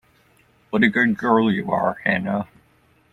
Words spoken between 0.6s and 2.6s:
What a good girl you are, Hana!